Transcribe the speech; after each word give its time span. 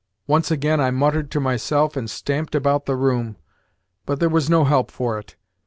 Once 0.25 0.49
again 0.49 0.81
I 0.81 0.89
muttered 0.89 1.29
to 1.29 1.39
myself 1.39 1.95
and 1.95 2.09
stamped 2.09 2.55
about 2.55 2.87
the 2.87 2.95
room, 2.95 3.37
but 4.07 4.19
there 4.19 4.29
was 4.29 4.49
no 4.49 4.63
help 4.63 4.89
for 4.89 5.19
it. 5.19 5.35